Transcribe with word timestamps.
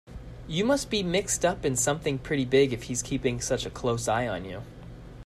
You 0.47 0.65
must 0.65 0.89
be 0.89 1.03
mixed 1.03 1.45
up 1.45 1.63
in 1.63 1.75
something 1.75 2.17
pretty 2.17 2.43
big 2.43 2.73
if 2.73 2.85
he's 2.85 3.03
keeping 3.03 3.39
such 3.39 3.67
a 3.67 3.69
close 3.69 4.07
eye 4.07 4.27
on 4.27 4.45
you. 4.45 4.63